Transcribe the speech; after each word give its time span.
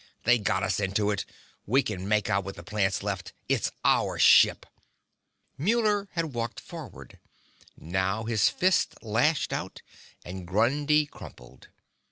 They 0.23 0.39
got 0.39 0.63
us 0.63 0.79
into 0.79 1.11
it! 1.11 1.25
We 1.67 1.83
can 1.83 2.07
make 2.07 2.27
out 2.27 2.43
with 2.43 2.55
the 2.55 2.63
plants 2.63 3.03
left! 3.03 3.33
It's 3.47 3.71
our 3.85 4.17
ship!" 4.17 4.65
Muller 5.59 6.09
had 6.13 6.33
walked 6.33 6.59
forward. 6.59 7.19
Now 7.77 8.23
his 8.23 8.49
fist 8.49 8.95
lashed 9.03 9.53
out, 9.53 9.83
and 10.25 10.47
Grundy 10.47 11.05
crumpled. 11.05 11.67